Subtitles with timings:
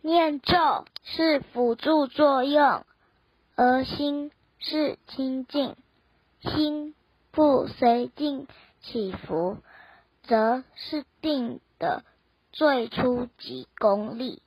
[0.00, 2.84] 念咒是辅助作用，
[3.56, 5.76] 而心是清净。
[6.40, 6.94] 心
[7.32, 8.46] 不随境
[8.80, 9.58] 起伏，
[10.22, 12.04] 则是定的
[12.52, 14.40] 最初级功力。